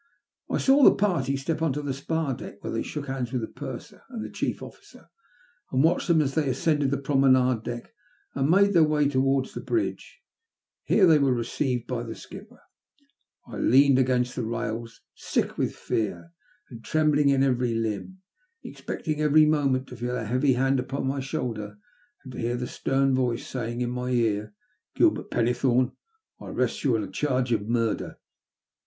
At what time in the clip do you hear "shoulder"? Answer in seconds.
21.19-21.77